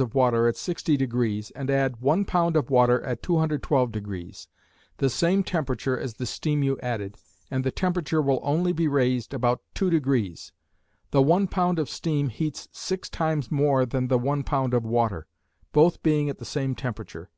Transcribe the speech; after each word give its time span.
of 0.00 0.14
water 0.14 0.46
at 0.46 0.54
60° 0.54 1.50
and 1.56 1.68
add 1.72 1.96
one 2.00 2.24
pound 2.24 2.54
of 2.54 2.70
water 2.70 3.02
at 3.02 3.20
212° 3.20 4.46
the 4.98 5.10
same 5.10 5.42
temperature 5.42 5.98
as 5.98 6.14
the 6.14 6.24
steam 6.24 6.62
you 6.62 6.78
added, 6.80 7.16
and 7.50 7.64
the 7.64 7.72
temperature 7.72 8.22
will 8.22 8.38
only 8.44 8.72
be 8.72 8.86
raised 8.86 9.34
about 9.34 9.60
2°. 9.74 10.52
The 11.10 11.22
one 11.22 11.48
pound 11.48 11.80
of 11.80 11.90
steam 11.90 12.28
heats 12.28 12.68
six 12.70 13.10
times 13.10 13.50
more 13.50 13.84
than 13.84 14.06
the 14.06 14.18
one 14.18 14.44
pound 14.44 14.72
of 14.72 14.84
water, 14.84 15.26
both 15.72 16.00
being 16.04 16.30
at 16.30 16.38
the 16.38 16.44
same 16.44 16.76
temperature. 16.76 17.30